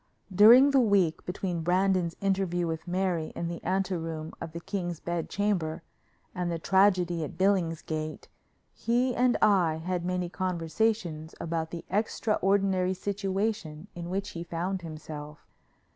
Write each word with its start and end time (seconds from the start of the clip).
During 0.33 0.71
the 0.71 0.79
week, 0.81 1.23
between 1.27 1.61
Brandon's 1.61 2.15
interview 2.21 2.65
with 2.65 2.87
Mary 2.87 3.31
in 3.35 3.49
the 3.49 3.63
ante 3.63 3.95
room 3.95 4.33
of 4.41 4.51
the 4.51 4.59
king's 4.59 4.99
bed 4.99 5.29
chamber 5.29 5.83
and 6.33 6.51
the 6.51 6.57
tragedy 6.57 7.23
at 7.23 7.37
Billingsgate, 7.37 8.27
he 8.73 9.13
and 9.13 9.37
I 9.43 9.75
had 9.75 10.03
many 10.03 10.27
conversations 10.27 11.35
about 11.39 11.69
the 11.69 11.85
extraordinary 11.91 12.95
situation 12.95 13.89
in 13.93 14.09
which 14.09 14.29
he 14.31 14.43
found 14.43 14.81
himself. 14.81 15.45